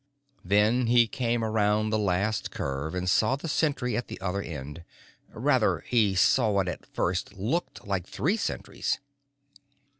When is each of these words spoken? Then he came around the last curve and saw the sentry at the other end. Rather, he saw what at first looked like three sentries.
Then 0.43 0.87
he 0.87 1.05
came 1.07 1.43
around 1.43 1.91
the 1.91 1.99
last 1.99 2.49
curve 2.49 2.95
and 2.95 3.07
saw 3.07 3.35
the 3.35 3.47
sentry 3.47 3.95
at 3.95 4.07
the 4.07 4.19
other 4.19 4.41
end. 4.41 4.83
Rather, 5.29 5.81
he 5.81 6.15
saw 6.15 6.49
what 6.49 6.67
at 6.67 6.87
first 6.87 7.35
looked 7.35 7.85
like 7.85 8.07
three 8.07 8.35
sentries. 8.37 8.97